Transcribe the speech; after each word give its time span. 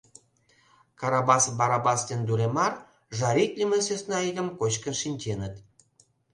Карабас 0.99 1.43
Барабас 1.59 2.01
ден 2.09 2.21
Дуремар 2.27 2.73
жаритлыме 3.17 3.79
сӧсна 3.87 4.17
игым 4.29 4.47
кочкын 4.59 4.95
шинченыт. 5.01 5.55